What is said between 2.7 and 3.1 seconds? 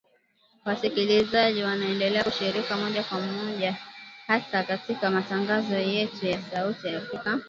moja